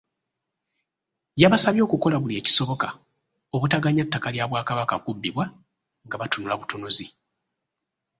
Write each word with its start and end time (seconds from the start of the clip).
Yabasabye 1.41 1.81
okukola 1.83 2.15
buli 2.19 2.33
ekisoboka 2.41 2.87
obutaganya 3.55 4.03
ttaka 4.07 4.27
lya 4.33 4.45
Bwakabaka 4.49 4.95
kubbibbwa 5.05 5.45
nga 6.07 6.15
batunula 6.21 6.55
butunuzi. 6.59 7.05